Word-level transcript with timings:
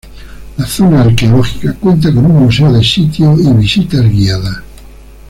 La 0.57 0.65
zona 0.65 1.01
arqueológica 1.01 1.73
cuenta 1.75 2.11
con 2.11 2.25
un 2.25 2.39
museo 2.45 2.73
de 2.73 2.83
sitio 2.83 3.35
y 3.39 3.53
visitas 3.53 4.01
guiadas. 4.11 4.63